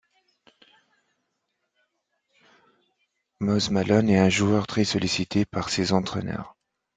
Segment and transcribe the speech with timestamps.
[3.39, 6.57] Moses Malone est un joueur très sollicité par ses entraîneurs.